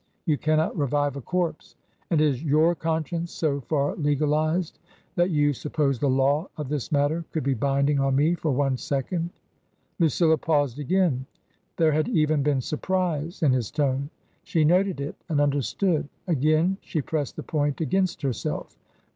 [0.25, 1.75] You cannot revive a corpse.
[2.09, 4.79] And is your conscience so far legalized
[5.15, 8.77] that you suppose the law of this matter could be binding on me for one
[8.77, 9.29] second?"
[9.99, 11.27] Lucilla paused again.
[11.77, 14.09] There had even been surprise in his tone.
[14.43, 16.09] She noted it and understood.
[16.27, 18.79] Again she pressed the point against herself.